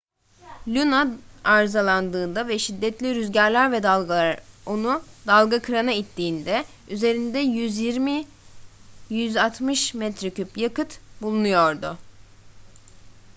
luno 0.67 1.07
arızalandığında 1.43 2.47
ve 2.47 2.59
şiddetli 2.59 3.15
rüzgarlar 3.15 3.71
ve 3.71 3.83
dalgalar 3.83 4.39
onu 4.65 5.01
dalgakırana 5.27 5.93
ittiğinde 5.93 6.65
üzerinde 6.89 7.43
120-160 9.09 9.97
metreküp 9.97 10.57
yakıt 10.57 10.99
bulunuyordu 11.21 11.97